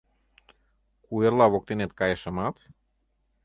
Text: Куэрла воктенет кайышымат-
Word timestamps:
Куэрла 1.05 1.45
воктенет 1.53 1.91
кайышымат- 1.99 2.55